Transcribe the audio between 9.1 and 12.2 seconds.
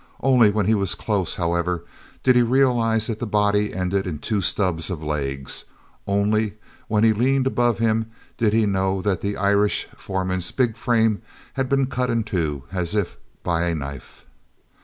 the Irish foreman's big frame had been cut